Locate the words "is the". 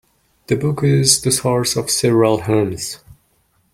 0.83-1.31